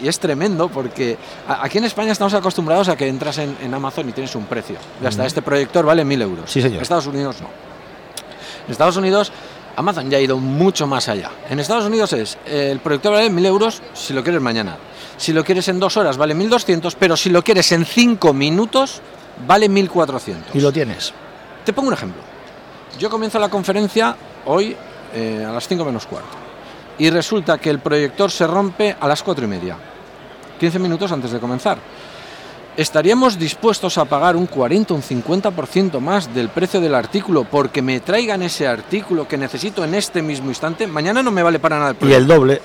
es 0.04 0.20
tremendo, 0.20 0.70
porque 0.70 1.18
aquí 1.48 1.78
en 1.78 1.86
España 1.86 2.12
estamos 2.12 2.34
acostumbrados 2.34 2.90
a 2.90 2.96
que 2.96 3.08
entras 3.08 3.38
en, 3.38 3.74
Amazon 3.74 4.10
y 4.10 4.12
tienes 4.12 4.36
un 4.36 4.46
precio. 4.46 4.78
Y 5.02 5.06
hasta 5.06 5.26
este 5.26 5.42
proyector 5.42 5.86
vale 5.86 6.04
mil 6.04 6.22
euros. 6.22 6.50
Sí, 6.50 6.62
señor. 6.62 6.78
En 6.78 6.82
Estados 6.82 7.08
Unidos 7.08 7.38
no. 7.42 7.48
En 8.66 8.72
Estados 8.72 8.98
Unidos 8.98 9.32
Amazon 9.76 10.10
ya 10.10 10.18
ha 10.18 10.22
ido 10.22 10.38
mucho 10.38 10.88
más 10.88 11.08
allá. 11.08 11.32
En 11.50 11.60
Estados 11.60 11.86
Unidos 11.86 12.12
es, 12.14 12.38
el 12.46 12.80
proyector 12.80 13.14
vale 13.14 13.30
mil 13.30 13.46
euros 13.46 13.82
si 13.94 14.14
lo 14.14 14.24
quieres 14.24 14.42
mañana. 14.42 14.78
Si 15.18 15.32
lo 15.32 15.44
quieres 15.44 15.68
en 15.70 15.80
dos 15.80 15.96
horas 15.98 16.18
vale 16.18 16.34
1200, 16.34 16.96
pero 16.96 17.16
si 17.16 17.30
lo 17.30 17.44
quieres 17.44 17.72
en 17.72 17.86
cinco 17.86 18.34
minutos 18.34 19.02
vale 19.48 19.70
1400. 19.70 20.56
¿Y 20.56 20.60
lo 20.60 20.72
tienes? 20.72 21.14
Te 21.64 21.72
pongo 21.72 21.88
un 21.88 21.94
ejemplo. 21.94 22.22
Yo 22.98 23.10
comienzo 23.10 23.40
la 23.40 23.50
conferencia 23.50 24.16
hoy 24.46 24.76
eh, 25.14 25.46
a 25.48 25.52
las 25.54 25.68
5 25.68 25.86
menos 25.86 26.06
cuarto 26.06 26.49
y 27.00 27.10
resulta 27.10 27.58
que 27.58 27.70
el 27.70 27.80
proyector 27.80 28.30
se 28.30 28.46
rompe 28.46 28.96
a 29.00 29.08
las 29.08 29.24
4 29.24 29.46
y 29.46 29.48
media, 29.48 29.78
15 30.60 30.80
minutos 30.80 31.12
antes 31.12 31.32
de 31.32 31.40
comenzar. 31.40 31.80
¿Estaríamos 32.78 33.38
dispuestos 33.38 33.98
a 33.98 34.06
pagar 34.06 34.38
un 34.38 34.46
40 34.46 34.94
o 34.94 34.98
un 34.98 35.04
50% 35.04 36.00
más 36.00 36.34
del 36.34 36.50
precio 36.50 36.80
del 36.80 36.96
artículo 36.96 37.44
porque 37.44 37.82
me 37.82 38.00
traigan 38.00 38.42
ese 38.42 38.68
artículo 38.68 39.28
que 39.28 39.38
necesito 39.38 39.84
en 39.84 39.96
este 39.96 40.22
mismo 40.22 40.50
instante? 40.50 40.88
Mañana 40.88 41.22
no 41.22 41.32
me 41.32 41.44
vale 41.44 41.60
para 41.60 41.78
nada 41.78 41.96
el 42.00 42.10
Y 42.10 42.14
el 42.14 42.28
doble. 42.28 42.62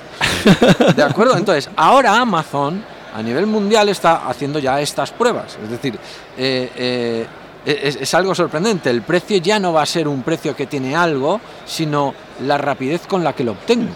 ¿De 0.97 1.03
acuerdo? 1.03 1.37
Entonces, 1.37 1.69
ahora 1.75 2.21
Amazon 2.21 2.85
a 3.15 3.23
nivel 3.23 3.47
mundial 3.47 3.89
está 3.89 4.29
haciendo 4.29 4.59
ya 4.59 4.81
estas 4.81 5.11
pruebas. 5.11 5.59
Es 5.63 5.71
decir, 5.71 5.99
eh, 6.37 6.71
eh, 6.77 7.27
es, 8.01 8.15
algo 8.15 8.35
sorprendente. 8.35 8.91
El 8.91 9.03
precio 9.03 9.39
ya 9.39 9.59
no 9.59 9.73
va 9.73 9.83
a 9.83 9.87
ser 9.87 10.07
un 10.07 10.23
precio 10.23 10.55
que 10.55 10.67
tiene 10.67 10.95
algo, 10.95 11.41
sino 11.65 12.15
la 12.43 12.59
rapidez 12.59 13.07
con 13.07 13.25
la 13.25 13.33
que 13.33 13.45
lo 13.45 13.53
obtengo. 13.53 13.95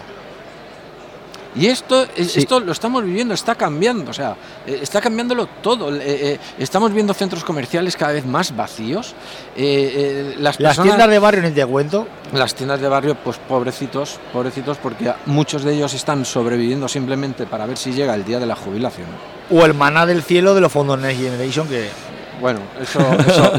Y 1.55 1.67
esto, 1.67 2.05
esto 2.15 2.59
lo 2.59 2.71
estamos 2.71 3.03
viviendo, 3.03 3.33
está 3.33 3.55
cambiando, 3.55 4.11
o 4.11 4.13
sea, 4.13 4.35
eh, 4.67 4.79
está 4.81 5.01
cambiándolo 5.01 5.47
todo. 5.47 5.93
Eh, 5.95 6.01
eh, 6.03 6.39
estamos 6.59 6.93
viendo 6.93 7.13
centros 7.13 7.43
comerciales 7.43 7.95
cada 7.97 8.13
vez 8.13 8.25
más 8.25 8.55
vacíos. 8.55 9.15
las, 9.55 10.57
tiendas 10.57 11.09
de 11.09 11.19
barrio 11.19 11.39
en 11.39 11.45
el 11.47 11.55
descuento. 11.55 12.07
Las 12.33 12.53
tiendas 12.53 12.79
de 12.79 12.87
barrio, 12.87 13.15
pues 13.15 13.37
pobrecitos, 13.37 14.19
pobrecitos, 14.31 14.77
porque 14.77 15.11
muchos 15.25 15.63
de 15.63 15.73
ellos 15.73 15.93
están 15.95 16.23
sobreviviendo 16.23 16.87
simplemente 16.87 17.47
para 17.47 17.65
ver 17.65 17.77
si 17.77 17.93
llega 17.93 18.13
el 18.13 18.23
día 18.23 18.39
de 18.39 18.45
la 18.45 18.55
jubilación. 18.55 19.07
O 19.49 19.65
el 19.65 19.73
maná 19.73 20.05
del 20.05 20.21
cielo 20.21 20.53
de 20.53 20.61
los 20.61 20.71
fondos 20.71 20.99
Next 20.99 21.19
Generation 21.19 21.67
que 21.67 21.89
bueno, 22.39 22.59
eso, 22.81 22.99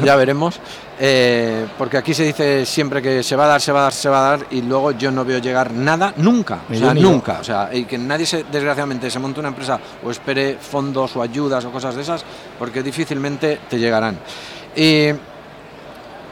ya 0.05 0.17
veremos. 0.17 0.61
Eh, 0.99 1.67
porque 1.79 1.97
aquí 1.97 2.13
se 2.13 2.25
dice 2.25 2.67
siempre 2.67 3.01
que 3.01 3.23
se 3.23 3.35
va 3.37 3.45
a 3.45 3.49
dar, 3.49 3.61
se 3.61 3.73
va 3.73 3.81
a 3.81 3.83
dar, 3.85 3.93
se 3.93 4.09
va 4.09 4.19
a 4.19 4.37
dar, 4.37 4.47
y 4.51 4.63
luego 4.63 4.93
yo 4.93 5.11
no 5.11 5.25
veo 5.25 5.39
llegar 5.39 5.73
nada, 5.73 6.13
nunca. 6.17 6.61
O 6.71 6.75
sea, 6.75 6.93
nunca. 6.95 7.39
O 7.41 7.45
sea, 7.45 7.71
y 7.73 7.85
que 7.85 7.97
nadie, 7.97 8.27
se, 8.27 8.45
desgraciadamente, 8.45 9.11
se 9.11 9.19
monte 9.19 9.41
una 9.41 9.49
empresa 9.49 9.81
o 10.05 10.11
espere 10.11 10.59
fondos 10.61 11.17
o 11.17 11.23
ayudas 11.23 11.65
o 11.65 11.71
cosas 11.71 11.95
de 11.95 12.03
esas, 12.03 12.25
porque 12.59 12.83
difícilmente 12.83 13.61
te 13.69 13.79
llegarán. 13.79 14.19
Y 14.77 15.09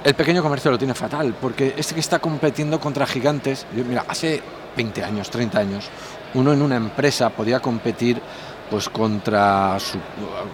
el 0.04 0.14
pequeño 0.14 0.42
comercio 0.42 0.70
lo 0.70 0.78
tiene 0.78 0.94
fatal, 0.94 1.34
porque 1.40 1.74
este 1.76 1.94
que 1.94 2.00
está 2.00 2.18
compitiendo 2.18 2.78
contra 2.78 3.06
gigantes, 3.06 3.66
mira, 3.72 4.04
hace 4.06 4.42
20 4.76 5.04
años, 5.04 5.30
30 5.30 5.58
años, 5.58 5.88
uno 6.34 6.52
en 6.52 6.62
una 6.62 6.76
empresa 6.76 7.30
podía 7.30 7.60
competir 7.60 8.20
pues 8.70 8.88
contra, 8.88 9.78
su, 9.80 9.98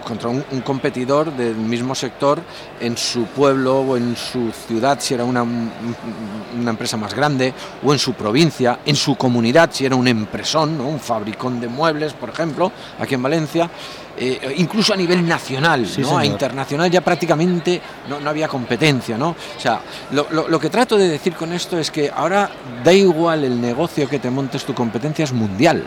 contra 0.04 0.28
un, 0.28 0.42
competidor 0.64 1.32
del 1.32 1.56
mismo 1.56 1.94
sector 1.94 2.40
en 2.80 2.96
su 2.96 3.24
pueblo 3.26 3.80
o 3.80 3.96
en 3.96 4.16
su 4.16 4.50
ciudad 4.66 4.98
si 5.00 5.14
era 5.14 5.24
una, 5.24 5.42
una, 5.42 6.70
empresa 6.70 6.96
más 6.96 7.14
grande 7.14 7.52
o 7.82 7.92
en 7.92 7.98
su 7.98 8.14
provincia, 8.14 8.80
en 8.84 8.96
su 8.96 9.16
comunidad 9.16 9.70
si 9.72 9.84
era 9.84 9.96
un 9.96 10.08
empresón, 10.08 10.78
¿no? 10.78 10.88
un 10.88 11.00
fabricón 11.00 11.60
de 11.60 11.68
muebles, 11.68 12.12
por 12.12 12.28
ejemplo, 12.30 12.72
aquí 12.98 13.14
en 13.14 13.22
Valencia. 13.22 13.70
Eh, 14.16 14.54
incluso 14.58 14.94
a 14.94 14.96
nivel 14.96 15.26
nacional, 15.26 15.84
¿no? 15.98 16.16
a 16.16 16.24
internacional 16.24 16.88
ya 16.88 17.00
prácticamente 17.00 17.82
no, 18.08 18.20
no 18.20 18.30
había 18.30 18.46
competencia. 18.46 19.18
¿no? 19.18 19.30
O 19.30 19.60
sea, 19.60 19.80
lo, 20.12 20.28
lo, 20.30 20.46
lo, 20.46 20.60
que 20.60 20.70
trato 20.70 20.96
de 20.96 21.08
decir 21.08 21.34
con 21.34 21.52
esto 21.52 21.76
es 21.76 21.90
que 21.90 22.12
ahora 22.14 22.48
da 22.84 22.92
igual 22.92 23.42
el 23.42 23.60
negocio 23.60 24.08
que 24.08 24.20
te 24.20 24.30
montes, 24.30 24.64
tu 24.64 24.72
competencia 24.72 25.24
es 25.24 25.32
mundial. 25.32 25.84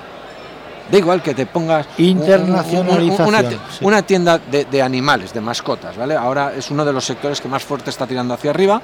Da 0.91 0.97
igual 0.97 1.21
que 1.21 1.33
te 1.33 1.45
pongas 1.45 1.85
Internacionalización, 1.97 3.59
una, 3.81 4.01
tienda 4.01 4.39
de, 4.39 4.65
de 4.65 4.81
animales, 4.81 5.33
de 5.33 5.41
mascotas, 5.41 5.97
¿vale? 5.97 6.15
Ahora 6.15 6.53
es 6.55 6.71
uno 6.71 6.85
de 6.85 6.93
los 6.93 7.05
sectores 7.05 7.41
que 7.41 7.47
más 7.47 7.63
fuerte 7.63 7.89
está 7.89 8.07
tirando 8.07 8.33
hacia 8.33 8.51
arriba. 8.51 8.81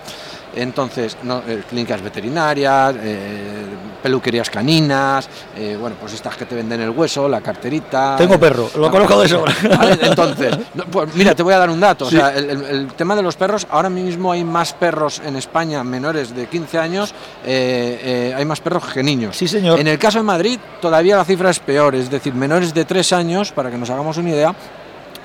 Entonces, 0.55 1.17
no, 1.23 1.41
eh, 1.47 1.63
clínicas 1.67 2.01
veterinarias, 2.01 2.95
eh, 2.99 3.65
peluquerías 4.03 4.49
caninas, 4.49 5.27
eh, 5.57 5.77
bueno, 5.79 5.95
pues 5.99 6.13
estas 6.13 6.35
que 6.35 6.45
te 6.45 6.53
venden 6.53 6.81
el 6.81 6.89
hueso, 6.91 7.27
la 7.29 7.41
carterita. 7.41 8.15
Tengo 8.17 8.37
perro, 8.39 8.69
lo 8.77 8.91
conozco 8.91 9.21
de 9.21 9.29
sobra. 9.29 9.55
Vale, 9.77 9.97
entonces, 10.01 10.55
no, 10.75 10.83
pues 10.85 11.15
mira, 11.15 11.33
te 11.33 11.41
voy 11.41 11.53
a 11.53 11.57
dar 11.59 11.69
un 11.69 11.79
dato. 11.79 12.09
Sí. 12.09 12.17
O 12.17 12.19
sea, 12.19 12.35
el, 12.35 12.49
el- 12.49 12.63
el 12.65 12.87
tema 12.93 13.15
de 13.15 13.21
los 13.23 13.35
perros, 13.37 13.65
ahora 13.71 13.89
mismo 13.89 14.31
hay 14.33 14.43
más 14.43 14.73
perros 14.73 15.21
en 15.25 15.35
España 15.37 15.83
menores 15.83 16.35
de 16.35 16.47
15 16.47 16.77
años, 16.77 17.13
eh, 17.45 17.99
eh, 18.03 18.33
hay 18.35 18.43
más 18.45 18.59
perros 18.59 18.83
que 18.93 19.01
niños. 19.01 19.37
Sí, 19.37 19.47
señor. 19.47 19.79
En 19.79 19.87
el 19.87 19.97
caso 19.97 20.17
de 20.19 20.23
Madrid, 20.23 20.59
todavía 20.81 21.15
la 21.15 21.23
cifra 21.25 21.49
es 21.49 21.59
peor, 21.59 21.95
es 21.95 22.09
decir, 22.11 22.33
menores 22.33 22.73
de 22.73 22.83
3 22.85 23.13
años, 23.13 23.51
para 23.53 23.71
que 23.71 23.77
nos 23.77 23.89
hagamos 23.89 24.17
una 24.17 24.29
idea, 24.31 24.53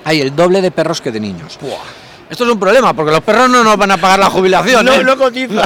hay 0.04 0.20
el 0.20 0.34
doble 0.36 0.62
de 0.62 0.70
perros 0.70 1.00
que 1.00 1.10
de 1.10 1.18
niños. 1.20 1.58
Esto 2.30 2.44
es 2.44 2.50
un 2.50 2.60
problema, 2.60 2.92
porque 2.94 3.10
los 3.10 3.20
perros 3.22 3.48
no 3.48 3.64
nos 3.64 3.76
van 3.76 3.90
a 3.92 3.96
pagar 3.96 4.18
la 4.18 4.28
jubilación. 4.30 4.84
No, 4.84 4.92
¿eh? 4.92 5.02
no 5.02 5.16
cotiza. 5.16 5.62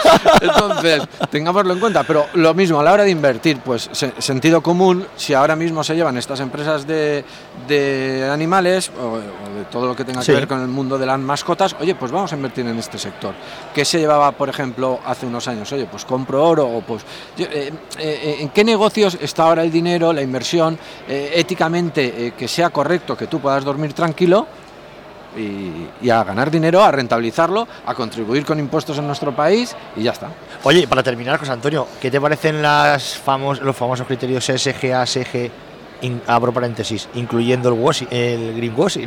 Entonces, 0.40 1.02
tengámoslo 1.30 1.72
en 1.74 1.80
cuenta. 1.80 2.04
Pero 2.04 2.26
lo 2.34 2.54
mismo, 2.54 2.80
a 2.80 2.82
la 2.82 2.92
hora 2.92 3.04
de 3.04 3.10
invertir, 3.10 3.58
pues 3.60 3.88
se- 3.92 4.14
sentido 4.18 4.62
común, 4.62 5.06
si 5.16 5.34
ahora 5.34 5.56
mismo 5.56 5.84
se 5.84 5.94
llevan 5.94 6.16
estas 6.16 6.40
empresas 6.40 6.86
de, 6.86 7.24
de 7.68 8.28
animales 8.32 8.90
o, 8.98 9.06
o 9.14 9.18
de 9.18 9.64
todo 9.70 9.86
lo 9.86 9.94
que 9.96 10.04
tenga 10.04 10.22
Sí. 10.22 10.32
que 10.32 10.38
ver 10.38 10.48
con 10.48 10.60
el 10.62 10.68
mundo 10.68 10.98
de 10.98 11.06
las 11.06 11.18
mascotas, 11.18 11.76
oye, 11.80 11.94
pues 11.94 12.10
vamos 12.10 12.32
a 12.32 12.36
invertir 12.36 12.66
en 12.66 12.78
este 12.78 12.98
sector. 12.98 13.34
¿Qué 13.74 13.84
se 13.84 13.98
llevaba, 13.98 14.32
por 14.32 14.48
ejemplo, 14.48 15.00
hace 15.04 15.26
unos 15.26 15.46
años? 15.48 15.70
Oye, 15.72 15.86
pues 15.86 16.04
compro 16.04 16.42
oro 16.44 16.66
o 16.66 16.80
pues... 16.80 17.02
yo, 17.36 17.46
eh, 17.46 17.72
eh, 17.98 18.36
¿En 18.40 18.48
qué 18.48 18.64
negocios 18.64 19.18
está 19.20 19.44
ahora 19.44 19.62
el 19.62 19.70
dinero, 19.70 20.12
la 20.12 20.22
inversión, 20.22 20.78
eh, 21.08 21.32
éticamente 21.34 22.26
eh, 22.28 22.32
que 22.36 22.48
sea 22.48 22.70
correcto, 22.70 23.16
que 23.16 23.26
tú 23.26 23.38
puedas 23.40 23.62
dormir 23.64 23.92
tranquilo? 23.92 24.46
Y, 25.36 25.86
y 26.00 26.10
a 26.10 26.24
ganar 26.24 26.50
dinero, 26.50 26.82
a 26.82 26.90
rentabilizarlo, 26.90 27.68
a 27.84 27.94
contribuir 27.94 28.44
con 28.46 28.58
impuestos 28.58 28.96
en 28.98 29.06
nuestro 29.06 29.36
país 29.36 29.76
y 29.94 30.02
ya 30.04 30.12
está. 30.12 30.28
Oye, 30.62 30.80
y 30.80 30.86
para 30.86 31.02
terminar, 31.02 31.38
José 31.38 31.52
Antonio, 31.52 31.86
¿qué 32.00 32.10
te 32.10 32.20
parecen 32.20 32.62
las 32.62 33.16
famos, 33.18 33.60
los 33.60 33.76
famosos 33.76 34.06
criterios 34.06 34.44
SG, 34.46 34.94
ASG, 34.94 35.50
in- 36.00 36.22
abro 36.26 36.52
paréntesis, 36.52 37.08
incluyendo 37.14 37.68
el, 37.68 37.74
washi- 37.74 38.08
el 38.10 38.54
greenwashing? 38.56 39.04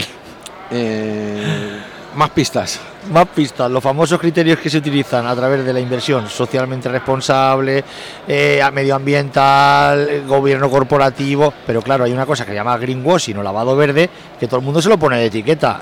Eh, 0.70 1.80
más 2.16 2.30
pistas. 2.30 2.80
Más 3.12 3.28
pistas, 3.30 3.72
los 3.72 3.82
famosos 3.82 4.20
criterios 4.20 4.60
que 4.60 4.70
se 4.70 4.78
utilizan 4.78 5.26
a 5.26 5.36
través 5.36 5.66
de 5.66 5.74
la 5.74 5.80
inversión 5.80 6.30
socialmente 6.30 6.90
responsable, 6.90 7.84
eh, 8.28 8.62
medioambiental, 8.74 10.26
gobierno 10.28 10.70
corporativo, 10.70 11.54
pero 11.66 11.82
claro, 11.82 12.04
hay 12.04 12.12
una 12.12 12.26
cosa 12.26 12.44
que 12.46 12.52
se 12.52 12.56
llama 12.56 12.78
greenwashing 12.78 13.38
o 13.38 13.44
lavado 13.44 13.76
verde, 13.76 14.10
que 14.40 14.48
todo 14.48 14.60
el 14.60 14.66
mundo 14.66 14.82
se 14.82 14.90
lo 14.90 14.98
pone 14.98 15.18
de 15.18 15.26
etiqueta. 15.28 15.82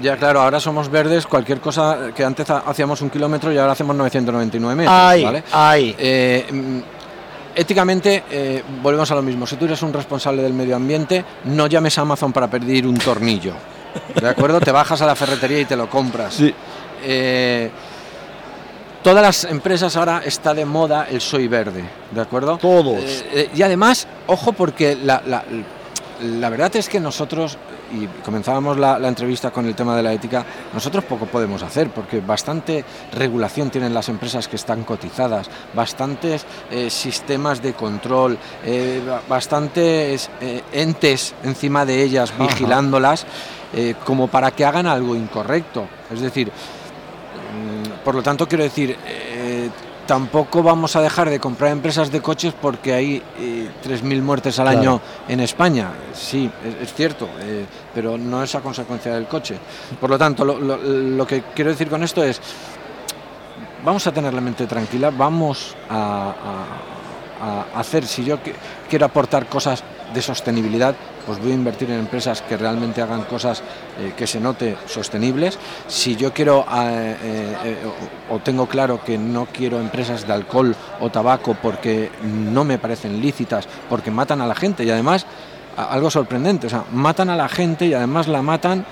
Ya 0.00 0.16
claro, 0.16 0.40
ahora 0.40 0.58
somos 0.58 0.88
verdes, 0.90 1.26
cualquier 1.26 1.60
cosa 1.60 2.10
que 2.14 2.24
antes 2.24 2.48
ha- 2.50 2.58
hacíamos 2.66 3.00
un 3.02 3.10
kilómetro 3.10 3.52
y 3.52 3.58
ahora 3.58 3.72
hacemos 3.72 3.94
999 3.94 4.74
metros, 4.74 4.96
Ay, 4.98 5.22
¿vale? 5.24 5.44
ay. 5.52 5.94
Eh, 5.98 6.46
mm, 6.50 6.78
éticamente, 7.54 8.24
eh, 8.30 8.62
volvemos 8.82 9.10
a 9.10 9.14
lo 9.14 9.22
mismo. 9.22 9.46
Si 9.46 9.56
tú 9.56 9.66
eres 9.66 9.82
un 9.82 9.92
responsable 9.92 10.42
del 10.42 10.54
medio 10.54 10.76
ambiente, 10.76 11.24
no 11.44 11.66
llames 11.66 11.98
a 11.98 12.02
Amazon 12.02 12.32
para 12.32 12.48
pedir 12.48 12.86
un 12.86 12.96
tornillo. 12.96 13.52
¿De 14.18 14.26
acuerdo? 14.28 14.58
te 14.60 14.72
bajas 14.72 15.02
a 15.02 15.06
la 15.06 15.14
ferretería 15.14 15.60
y 15.60 15.64
te 15.66 15.76
lo 15.76 15.90
compras. 15.90 16.38
Eh, 17.04 17.70
todas 19.02 19.22
las 19.22 19.44
empresas 19.44 19.94
ahora 19.96 20.22
está 20.24 20.54
de 20.54 20.64
moda 20.64 21.06
el 21.10 21.20
soy 21.20 21.48
verde, 21.48 21.84
¿de 22.10 22.20
acuerdo? 22.20 22.56
Todos. 22.56 23.02
Eh, 23.04 23.50
y 23.54 23.60
además, 23.62 24.06
ojo, 24.26 24.52
porque 24.54 24.96
la, 24.96 25.20
la- 25.26 25.44
la 26.22 26.48
verdad 26.50 26.74
es 26.76 26.88
que 26.88 27.00
nosotros, 27.00 27.58
y 27.92 28.06
comenzábamos 28.24 28.78
la, 28.78 28.98
la 28.98 29.08
entrevista 29.08 29.50
con 29.50 29.66
el 29.66 29.74
tema 29.74 29.96
de 29.96 30.02
la 30.02 30.12
ética, 30.12 30.44
nosotros 30.72 31.04
poco 31.04 31.26
podemos 31.26 31.62
hacer, 31.62 31.90
porque 31.90 32.20
bastante 32.20 32.84
regulación 33.12 33.70
tienen 33.70 33.92
las 33.92 34.08
empresas 34.08 34.48
que 34.48 34.56
están 34.56 34.84
cotizadas, 34.84 35.50
bastantes 35.74 36.44
eh, 36.70 36.90
sistemas 36.90 37.60
de 37.62 37.72
control, 37.74 38.38
eh, 38.64 39.02
ba- 39.06 39.22
bastantes 39.28 40.30
eh, 40.40 40.62
entes 40.72 41.34
encima 41.42 41.84
de 41.84 42.02
ellas 42.02 42.30
Ajá. 42.32 42.44
vigilándolas, 42.46 43.26
como 44.04 44.28
para 44.28 44.50
que 44.50 44.66
hagan 44.66 44.86
algo 44.86 45.16
incorrecto. 45.16 45.86
Es 46.12 46.20
decir, 46.20 46.52
Mm, 47.52 48.02
Por 48.04 48.14
lo 48.14 48.22
tanto, 48.22 48.48
quiero 48.48 48.64
decir, 48.64 48.96
tampoco 50.16 50.62
vamos 50.62 50.94
a 50.94 51.00
dejar 51.00 51.30
de 51.30 51.40
comprar 51.40 51.72
empresas 51.72 52.12
de 52.12 52.20
coches 52.20 52.52
porque 52.60 52.92
hay 52.92 53.22
eh, 53.38 53.70
3.000 53.82 54.20
muertes 54.20 54.58
al 54.58 54.66
Claro. 54.66 54.78
año 54.78 55.00
en 55.26 55.40
España. 55.40 55.88
Sí, 56.12 56.50
es, 56.62 56.82
es 56.88 56.92
cierto, 56.92 57.30
eh, 57.40 57.64
pero 57.94 58.18
no 58.18 58.42
es 58.42 58.54
a 58.54 58.60
consecuencia 58.60 59.14
del 59.14 59.26
coche. 59.26 59.56
Por 59.98 60.10
lo 60.10 60.18
tanto, 60.18 60.44
lo, 60.44 60.58
lo- 60.58 60.76
lo 60.76 61.26
que 61.26 61.44
quiero 61.54 61.70
decir 61.70 61.88
con 61.88 62.02
esto 62.02 62.22
es, 62.22 62.38
vamos 63.82 64.06
a 64.06 64.12
tener 64.12 64.34
la 64.34 64.42
mente 64.42 64.66
tranquila, 64.66 65.10
vamos 65.10 65.74
a, 65.88 65.96
a- 65.96 67.01
a 67.42 67.64
hacer, 67.80 68.06
si 68.06 68.24
yo 68.24 68.42
que- 68.42 68.54
quiero 68.88 69.04
aportar 69.06 69.46
cosas 69.46 69.82
de 70.14 70.22
sostenibilidad, 70.22 70.94
pues 71.26 71.38
voy 71.40 71.52
a 71.52 71.54
invertir 71.54 71.90
en 71.90 71.98
empresas 71.98 72.42
que 72.42 72.56
realmente 72.56 73.00
hagan 73.02 73.22
cosas 73.24 73.62
eh, 73.98 74.12
que 74.16 74.26
se 74.26 74.38
note 74.40 74.76
sostenibles. 74.86 75.58
Si 75.88 76.14
yo 76.16 76.32
quiero 76.32 76.60
eh, 76.72 77.16
eh, 77.22 77.56
eh, 77.64 77.76
o, 78.30 78.34
o 78.34 78.38
tengo 78.40 78.66
claro 78.66 79.02
que 79.04 79.16
no 79.18 79.46
quiero 79.52 79.80
empresas 79.80 80.26
de 80.26 80.32
alcohol 80.32 80.74
o 81.00 81.10
tabaco 81.10 81.56
porque 81.60 82.10
no 82.22 82.64
me 82.64 82.78
parecen 82.78 83.20
lícitas, 83.20 83.66
porque 83.88 84.10
matan 84.10 84.40
a 84.40 84.46
la 84.46 84.54
gente 84.54 84.84
y 84.84 84.90
además 84.90 85.26
algo 85.76 86.10
sorprendente, 86.10 86.66
o 86.66 86.70
sea, 86.70 86.84
matan 86.92 87.30
a 87.30 87.36
la 87.36 87.48
gente 87.48 87.86
y 87.86 87.94
además 87.94 88.28
la 88.28 88.42
matan 88.42 88.84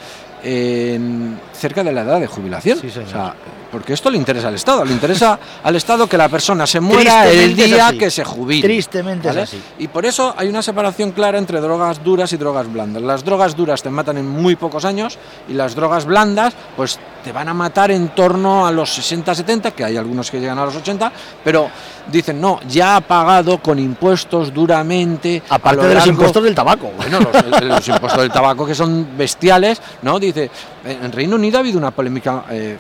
en- 0.42 1.38
cerca 1.52 1.85
de 1.85 1.92
la 1.92 2.02
edad 2.02 2.19
de 2.21 2.26
jubilación. 2.26 2.78
Sí, 2.78 2.90
señor. 2.90 3.09
O 3.09 3.11
sea, 3.11 3.35
porque 3.70 3.92
esto 3.92 4.10
le 4.10 4.18
interesa 4.18 4.48
al 4.48 4.54
Estado, 4.54 4.84
le 4.84 4.92
interesa 4.92 5.38
al 5.62 5.76
Estado 5.76 6.06
que 6.06 6.16
la 6.16 6.28
persona 6.28 6.66
se 6.66 6.80
muera 6.80 7.28
el 7.28 7.54
día 7.54 7.92
que 7.98 8.10
se 8.10 8.24
jubile. 8.24 8.62
Tristemente 8.62 9.28
¿vale? 9.28 9.42
es 9.42 9.48
así. 9.48 9.62
Y 9.78 9.88
por 9.88 10.06
eso 10.06 10.34
hay 10.36 10.48
una 10.48 10.62
separación 10.62 11.12
clara 11.12 11.38
entre 11.38 11.60
drogas 11.60 12.02
duras 12.02 12.32
y 12.32 12.36
drogas 12.36 12.70
blandas. 12.72 13.02
Las 13.02 13.24
drogas 13.24 13.56
duras 13.56 13.82
te 13.82 13.90
matan 13.90 14.18
en 14.18 14.28
muy 14.28 14.56
pocos 14.56 14.84
años 14.84 15.18
y 15.48 15.54
las 15.54 15.74
drogas 15.74 16.04
blandas 16.04 16.54
pues 16.76 16.98
te 17.22 17.32
van 17.32 17.48
a 17.48 17.54
matar 17.54 17.90
en 17.90 18.08
torno 18.08 18.66
a 18.66 18.72
los 18.72 18.98
60-70, 18.98 19.72
que 19.72 19.84
hay 19.84 19.96
algunos 19.96 20.30
que 20.30 20.40
llegan 20.40 20.58
a 20.58 20.64
los 20.64 20.76
80, 20.76 21.12
pero 21.44 21.70
dicen, 22.11 22.40
no, 22.40 22.61
ya 22.69 22.97
ha 22.97 23.00
pagado 23.00 23.59
con 23.59 23.78
impuestos 23.78 24.52
duramente. 24.52 25.42
Aparte 25.49 25.76
lo 25.83 25.88
de 25.88 25.95
los 25.95 26.02
largo- 26.04 26.11
impuestos 26.12 26.42
del 26.45 26.54
tabaco. 26.54 26.90
bueno, 26.97 27.19
los, 27.62 27.88
impuestos 27.88 28.21
del 28.23 28.30
tabaco 28.30 28.66
que 28.66 28.75
son 28.75 29.09
bestiales, 29.16 29.80
¿no? 30.02 30.19
Dice, 30.19 30.50
en 30.85 31.12
Reino 31.12 31.37
Unido 31.37 31.59
ha 31.59 31.61
habido 31.61 31.78
una 31.78 31.90
polémica 31.90 32.45
eh, 32.50 32.76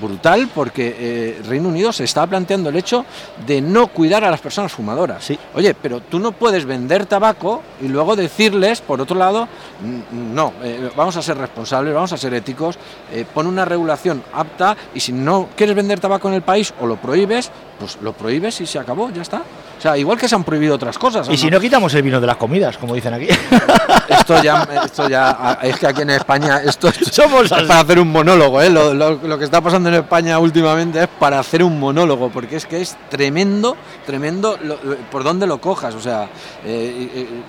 brutal 0.00 0.48
porque 0.54 0.94
eh, 0.98 1.42
Reino 1.46 1.68
Unido 1.68 1.92
se 1.92 2.04
está 2.04 2.26
planteando 2.26 2.68
el 2.70 2.76
hecho 2.76 3.04
de 3.46 3.60
no 3.60 3.88
cuidar 3.88 4.24
a 4.24 4.30
las 4.30 4.40
personas 4.40 4.72
fumadoras. 4.72 5.24
Sí. 5.24 5.38
Oye, 5.54 5.74
pero 5.74 6.00
tú 6.00 6.18
no 6.18 6.32
puedes 6.32 6.64
vender 6.64 7.06
tabaco 7.06 7.62
y 7.80 7.88
luego 7.88 8.16
decirles, 8.16 8.80
por 8.80 9.00
otro 9.00 9.16
lado, 9.16 9.48
"Mm, 9.82 10.34
no, 10.34 10.52
eh, 10.62 10.90
vamos 10.96 11.16
a 11.16 11.22
ser 11.22 11.36
responsables, 11.38 11.94
vamos 11.94 12.12
a 12.12 12.16
ser 12.16 12.34
éticos, 12.34 12.78
eh, 13.12 13.24
pon 13.32 13.46
una 13.46 13.64
regulación 13.64 14.22
apta 14.32 14.76
y 14.94 15.00
si 15.00 15.12
no 15.12 15.48
quieres 15.56 15.74
vender 15.76 16.00
tabaco 16.00 16.28
en 16.28 16.34
el 16.34 16.42
país 16.42 16.72
o 16.80 16.86
lo 16.86 16.96
prohíbes, 16.96 17.50
pues 17.78 17.98
lo 18.02 18.12
prohíbes 18.12 18.60
y 18.60 18.66
se 18.66 18.78
acabó, 18.78 19.10
ya 19.10 19.22
está. 19.22 19.42
O 19.82 19.84
sea, 19.84 19.98
igual 19.98 20.16
que 20.16 20.28
se 20.28 20.36
han 20.36 20.44
prohibido 20.44 20.76
otras 20.76 20.96
cosas. 20.96 21.28
Y 21.28 21.36
si 21.36 21.50
no 21.50 21.58
quitamos 21.58 21.92
el 21.94 22.02
vino 22.02 22.20
de 22.20 22.26
las 22.28 22.36
comidas, 22.36 22.78
como 22.78 22.94
dicen 22.94 23.14
aquí. 23.14 23.26
Esto 24.08 24.40
ya, 24.40 24.68
esto 24.84 25.08
ya, 25.08 25.58
es 25.62 25.76
que 25.78 25.86
aquí 25.88 26.02
en 26.02 26.10
España 26.10 26.60
esto, 26.64 26.88
esto 26.88 27.10
Somos 27.10 27.46
es 27.46 27.52
así. 27.52 27.64
para 27.66 27.80
hacer 27.80 27.98
un 27.98 28.12
monólogo, 28.12 28.60
¿eh? 28.60 28.68
lo, 28.70 28.92
lo- 28.94 29.14
lo 29.16 29.38
que 29.38 29.44
está 29.44 29.60
pasando 29.60 29.88
en 29.88 29.96
España 29.96 30.38
últimamente 30.38 31.02
es 31.02 31.08
para 31.18 31.38
hacer 31.40 31.62
un 31.64 31.80
monólogo, 31.80 32.28
porque 32.28 32.56
es 32.56 32.66
que 32.66 32.80
es 32.82 32.96
tremendo, 33.08 33.76
tremendo 34.06 34.58
lo- 34.62 34.76
por 35.10 35.24
dónde 35.24 35.46
lo 35.46 35.60
cojas, 35.60 35.94
o 35.94 36.00
sea, 36.00 36.24
eh, 36.64 37.08
eh, 37.14 37.26
eh, 37.30 37.42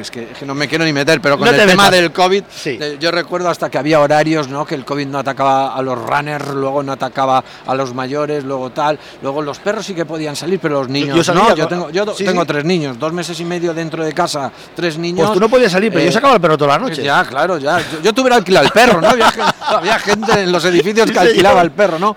es 0.00 0.10
que, 0.10 0.24
es 0.32 0.38
que 0.38 0.44
no 0.46 0.54
me 0.54 0.68
quiero 0.68 0.84
ni 0.84 0.92
meter, 0.92 1.20
pero 1.20 1.38
con 1.38 1.46
No 1.46 1.52
el 1.52 1.58
te 1.60 1.66
tema 1.66 1.90
del 1.90 2.12
COVID, 2.12 2.44
Sí. 2.50 2.78
eh, 2.80 2.96
yo 3.00 3.10
recuerdo 3.10 3.48
hasta 3.48 3.70
que 3.70 3.78
había 3.78 4.00
horarios, 4.00 4.48
¿no? 4.48 4.64
que 4.66 4.74
el 4.74 4.84
COVID 4.84 5.06
no 5.06 5.18
atacaba 5.18 5.74
a 5.74 5.82
los 5.82 5.98
runners, 5.98 6.48
luego 6.48 6.82
no 6.82 6.92
atacaba 6.92 7.42
a 7.66 7.74
los 7.74 7.94
mayores, 7.94 8.44
luego 8.44 8.70
tal, 8.70 8.98
luego 9.22 9.40
los 9.42 9.58
perros 9.60 9.86
sí 9.86 9.94
que 9.94 10.04
podían 10.04 10.36
salir, 10.36 10.58
pero 10.60 10.80
los 10.80 10.88
niños 10.88 11.16
yo 11.16 11.24
salía 11.34 11.48
no, 11.50 11.56
yo 11.56 11.68
tengo, 11.68 11.90
yo 11.90 12.14
sí, 12.14 12.24
tengo 12.24 12.42
sí. 12.42 12.46
tres 12.48 12.64
niños, 12.64 12.98
dos 12.98 13.12
meses 13.12 13.38
y 13.40 13.44
medio 13.44 13.74
dentro 13.74 14.04
de 14.04 14.12
casa, 14.12 14.50
tres 14.74 14.98
niños. 14.98 15.26
Pues 15.26 15.34
tú 15.34 15.40
no 15.40 15.48
podías 15.48 15.72
salir, 15.72 15.90
pero 15.90 16.02
Eh, 16.02 16.06
yo 16.06 16.12
sacaba 16.12 16.34
el 16.34 16.40
perro 16.40 16.56
toda 16.58 16.72
la 16.72 16.78
noche. 16.78 16.96
pues 16.96 17.06
Ya, 17.06 17.24
claro, 17.24 17.58
ya. 17.58 17.78
Yo, 17.80 18.00
yo 18.02 18.12
tuve 18.12 18.28
que 18.30 18.36
alquilar 18.36 18.64
el 18.64 18.70
perro, 18.70 19.00
¿no? 19.00 19.08
Había, 19.08 19.32
había 19.66 19.98
gente 19.98 20.40
en 20.42 20.52
los 20.52 20.64
edificios 20.64 21.06
Sí, 21.06 21.12
que 21.12 21.18
señor. 21.18 21.28
alquilaba 21.30 21.62
el 21.62 21.70
perro, 21.70 21.98
¿no? 21.98 22.16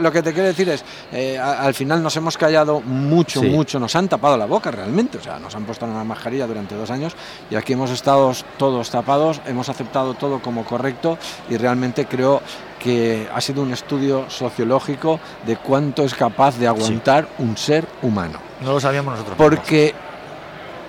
Lo, 0.00 0.12
que 0.12 0.22
te 0.22 0.32
quiero 0.32 0.48
decir 0.48 0.68
es, 0.68 0.84
eh, 1.12 1.38
al 1.38 1.74
final 1.74 2.02
nos 2.02 2.16
hemos 2.16 2.36
callado 2.36 2.80
mucho, 2.80 3.42
mucho, 3.42 3.78
nos 3.78 3.94
han 3.96 4.08
tapado 4.08 4.36
la 4.36 4.46
boca 4.46 4.70
realmente, 4.70 5.18
o 5.18 5.22
sea, 5.22 5.38
nos 5.38 5.54
han 5.54 5.64
puesto 5.64 5.84
una 5.86 6.04
mascarilla 6.04 6.46
durante 6.46 6.74
dos 6.74 6.90
años 6.90 7.14
y 7.50 7.54
aquí 7.56 7.72
hemos 7.72 7.90
estado 7.90 8.32
todos 8.58 8.90
tapados, 8.90 9.40
hemos 9.46 9.68
aceptado 9.68 10.14
todo 10.14 10.40
como 10.40 10.64
correcto 10.64 11.18
y 11.50 11.56
realmente 11.56 12.06
creo 12.06 12.40
que 12.84 13.26
ha 13.34 13.40
sido 13.40 13.62
un 13.62 13.72
estudio 13.72 14.28
sociológico 14.28 15.18
de 15.46 15.56
cuánto 15.56 16.04
es 16.04 16.14
capaz 16.14 16.58
de 16.58 16.66
aguantar 16.68 17.26
un 17.38 17.56
ser 17.56 17.86
humano 18.02 18.38
No 18.60 18.72
lo 18.72 18.80
sabíamos 18.80 19.14
nosotros. 19.14 19.36
porque 19.38 19.94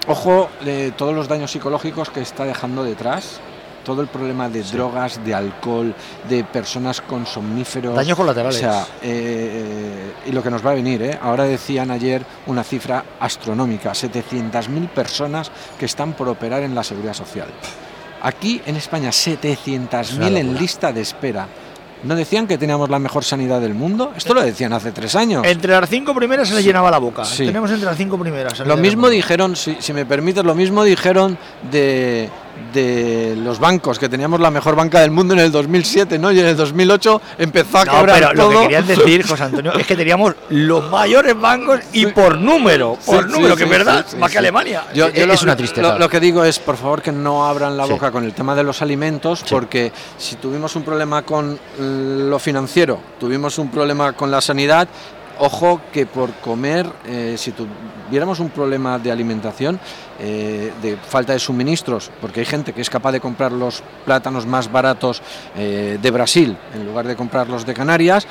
ojo 0.08 0.50
de 0.66 0.92
todos 0.92 1.16
los 1.16 1.30
daños 1.30 1.52
psicológicos 1.52 2.10
que 2.10 2.20
está 2.22 2.44
dejando 2.44 2.84
detrás. 2.84 3.40
Todo 3.86 4.02
el 4.02 4.08
problema 4.08 4.50
de 4.50 4.64
drogas, 4.64 5.24
de 5.24 5.36
alcohol, 5.36 5.94
de 6.28 6.44
personas 6.44 7.02
con 7.02 7.28
somníferos. 7.28 7.96
Daños 7.96 8.18
colaterales. 8.18 8.56
O 8.56 8.60
sea, 8.60 8.84
eh, 9.04 10.12
y 10.25 10.32
lo 10.32 10.42
que 10.42 10.50
nos 10.50 10.66
va 10.66 10.72
a 10.72 10.74
venir, 10.74 11.04
¿eh? 11.04 11.20
ahora 11.22 11.44
decían 11.44 11.92
ayer 11.92 12.25
una 12.48 12.64
cifra 12.64 13.06
astronómica: 13.20 13.92
700.000 13.92 14.90
personas 14.90 15.52
que 15.78 15.86
están 15.86 16.14
por 16.14 16.28
operar 16.28 16.64
en 16.64 16.74
la 16.74 16.84
seguridad 16.84 17.14
social. 17.14 17.48
Aquí 18.24 18.60
en 18.66 18.75
España, 18.75 19.10
700.000 19.12 20.36
en 20.38 20.56
lista 20.56 20.92
de 20.92 21.02
espera. 21.02 21.48
¿No 22.04 22.16
decían 22.16 22.46
que 22.48 22.58
teníamos 22.58 22.90
la 22.90 23.00
mejor 23.00 23.24
sanidad 23.24 23.60
del 23.62 23.74
mundo? 23.74 24.14
Esto 24.16 24.34
lo 24.34 24.42
decían 24.44 24.74
hace 24.74 24.92
tres 24.92 25.16
años. 25.16 25.44
Entre 25.46 25.72
las 25.72 25.90
cinco 25.90 26.14
primeras 26.14 26.48
se 26.48 26.54
le 26.54 26.62
Sí. 26.62 26.68
llenaba 26.68 26.92
la 26.92 27.00
boca. 27.00 27.25
Sí. 27.25 27.46
Tenemos 27.46 27.72
entre 27.72 27.86
las 27.86 27.98
cinco 27.98 28.18
primeras. 28.20 28.60
Lo 28.60 28.78
mismo 28.78 29.10
dijeron, 29.10 29.56
si, 29.56 29.75
si 29.80 29.92
me 29.94 30.06
permites, 30.06 30.44
lo 30.44 30.54
mismo 30.54 30.84
dijeron 30.84 31.38
de, 31.72 32.30
de 32.74 33.36
los 33.38 33.60
bancos, 33.60 33.98
que 34.00 34.10
teníamos 34.10 34.40
la 34.40 34.52
mejor 34.52 34.76
banca 34.76 35.00
del 35.00 35.12
mundo 35.12 35.34
en 35.34 35.40
el 35.40 35.52
2007, 35.52 36.18
¿no? 36.20 36.32
Y 36.32 36.40
en 36.40 36.46
el 36.48 36.58
2008 36.58 37.22
empezó 37.38 37.78
a 37.80 37.86
No, 37.86 37.92
pero 38.06 38.34
lo 38.34 38.50
que 38.50 38.58
querían 38.60 38.88
decir, 38.88 39.26
José 39.26 39.44
Antonio, 39.46 39.74
es 39.74 39.86
que 39.88 39.96
teníamos 39.96 40.34
los 40.50 40.90
mayores 40.90 41.40
bancos 41.40 41.80
y 41.94 42.06
por 42.08 42.38
número, 42.38 42.98
por 43.06 43.26
sí, 43.26 43.32
número, 43.32 43.56
sí, 43.56 43.58
que 43.60 43.64
es 43.64 43.70
sí, 43.70 43.78
verdad, 43.78 44.06
más 44.20 44.32
que 44.32 44.38
Alemania. 44.38 44.84
Yo- 44.94 45.10
yo 45.10 45.24
es 45.24 45.28
lo- 45.28 45.44
una 45.44 45.56
tristeza. 45.56 45.94
Lo, 45.94 46.00
lo 46.00 46.10
que 46.10 46.20
digo 46.20 46.44
es, 46.44 46.60
por 46.60 46.76
favor, 46.78 47.02
que 47.02 47.12
no 47.12 47.46
abran 47.46 47.78
la 47.78 47.86
boca 47.86 48.12
con 48.12 48.24
el 48.24 48.34
tema 48.34 48.56
de 48.56 48.64
los 48.64 48.82
alimentos, 48.82 49.44
porque 49.50 49.92
si 50.18 50.36
tuvimos 50.36 50.76
un 50.76 50.84
problema 50.84 51.22
con 51.24 51.58
lo 51.80 52.40
financiero, 52.40 53.00
tuvimos 53.20 53.58
un 53.58 53.70
problema 53.70 54.14
con 54.14 54.30
la 54.32 54.42
sanidad, 54.42 54.88
ojo 55.39 55.82
que 55.92 56.06
por 56.06 56.34
comer, 56.36 56.92
eh, 57.06 57.36
si 57.38 57.51
tuviéramos 57.51 58.39
un 58.39 58.50
problema 58.50 59.00
de 59.00 59.12
alimentación, 59.12 59.80
eh, 60.20 60.72
de 60.82 60.98
falta 60.98 61.34
de 61.34 61.39
suministros, 61.39 62.12
porque 62.22 62.39
hay 62.42 62.46
gente 62.46 62.74
que 62.74 62.82
es 62.82 62.89
capaz 62.89 63.12
de 63.12 63.20
comprar 63.20 63.51
los 63.51 63.84
plátanos 64.06 64.46
más 64.46 64.72
baratos 64.72 65.22
eh, 65.56 65.98
de 66.01 66.12
Brasil 66.12 66.58
en 66.74 66.86
lugar 66.86 67.08
de 67.08 67.15
comprarlos 67.15 67.65
de 67.65 67.74
Canarias, 67.74 68.27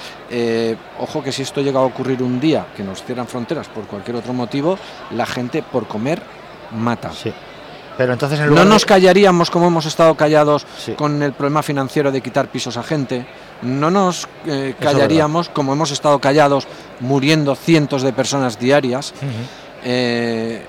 ojo 0.98 1.22
que 1.22 1.32
si 1.32 1.42
esto 1.42 1.60
llega 1.60 1.80
a 1.80 1.82
ocurrir 1.82 2.22
un 2.22 2.40
día, 2.40 2.66
que 2.76 2.82
nos 2.82 3.02
cierran 3.02 3.26
fronteras 3.26 3.68
por 3.68 3.84
cualquier 3.84 4.16
otro 4.16 4.32
motivo, 4.32 4.78
la 5.10 5.26
gente 5.26 5.62
por 5.62 5.86
comer 5.86 6.22
mata. 6.72 7.12
Sí. 7.12 7.32
Pero 7.96 8.12
entonces 8.12 8.40
en 8.40 8.52
No 8.54 8.62
de- 8.64 8.68
nos 8.70 8.84
callaríamos 8.84 9.50
como 9.50 9.68
hemos 9.68 9.86
estado 9.86 10.14
callados 10.16 10.66
Sí. 10.78 10.92
con 10.94 11.22
el 11.22 11.32
problema 11.32 11.62
financiero 11.62 12.10
de 12.10 12.20
quitar 12.20 12.48
pisos 12.48 12.76
a 12.76 12.82
gente. 12.82 13.24
No 13.62 13.90
nos 13.90 14.28
eh, 14.46 14.74
callaríamos 14.80 15.48
como 15.48 15.72
hemos 15.72 15.90
estado 15.92 16.18
callados 16.18 16.66
muriendo 17.00 17.54
cientos 17.54 18.02
de 18.02 18.12
personas 18.12 18.58
diarias. 18.58 19.14
Eh, 19.84 20.62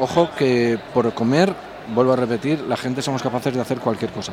ojo 0.00 0.30
que 0.36 0.78
por 0.92 1.12
comer, 1.14 1.54
vuelvo 1.94 2.12
a 2.14 2.16
repetir, 2.16 2.60
la 2.68 2.76
gente 2.76 3.02
somos 3.02 3.22
capaces 3.22 3.54
de 3.54 3.60
hacer 3.60 3.78
cualquier 3.78 4.10
cosa. 4.10 4.32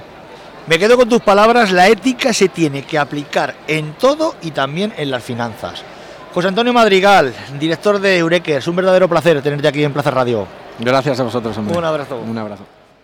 Me 0.68 0.78
quedo 0.78 0.96
con 0.98 1.10
tus 1.10 1.22
palabras, 1.22 1.72
la 1.72 1.88
ética 1.88 2.34
se 2.34 2.48
tiene 2.50 2.84
que 2.84 2.98
aplicar 2.98 3.56
en 3.68 3.94
todo 3.94 4.36
y 4.42 4.52
también 4.52 4.94
en 4.98 5.10
las 5.12 5.24
finanzas. 5.24 5.82
José 6.34 6.48
Antonio 6.48 6.72
Madrigal, 6.72 7.34
director 7.60 8.00
de 8.00 8.18
Eurekers, 8.18 8.68
un 8.68 8.76
verdadero 8.76 9.10
placer 9.10 9.42
tenerte 9.42 9.68
aquí 9.68 9.84
en 9.84 9.92
Plaza 9.92 10.12
Radio. 10.12 10.48
Gracias 10.84 11.20
a 11.20 11.24
vosotros, 11.24 11.58
hombre. 11.58 11.78
Un 11.78 11.86
abrazo. 11.86 12.20
Un 12.20 12.38
abrazo. 12.38 12.64